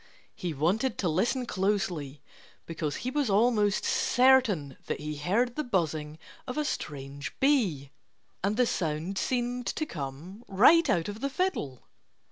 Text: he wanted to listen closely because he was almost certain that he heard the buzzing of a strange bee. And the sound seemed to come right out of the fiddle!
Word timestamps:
he 0.33 0.51
wanted 0.51 0.97
to 0.97 1.07
listen 1.07 1.45
closely 1.45 2.23
because 2.65 2.95
he 3.05 3.11
was 3.11 3.29
almost 3.29 3.85
certain 3.85 4.75
that 4.87 4.99
he 4.99 5.17
heard 5.17 5.55
the 5.55 5.63
buzzing 5.63 6.17
of 6.47 6.57
a 6.57 6.65
strange 6.65 7.39
bee. 7.39 7.91
And 8.43 8.57
the 8.57 8.65
sound 8.65 9.19
seemed 9.19 9.67
to 9.67 9.85
come 9.85 10.43
right 10.47 10.89
out 10.89 11.07
of 11.07 11.19
the 11.21 11.29
fiddle! 11.29 11.83